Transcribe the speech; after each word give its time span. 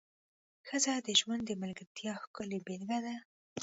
ښځه 0.67 0.93
د 1.05 1.09
ژوند 1.19 1.41
د 1.45 1.51
ملګرتیا 1.63 2.11
ښکلې 2.23 2.59
بېلګه 2.65 2.99
ده. 3.05 3.15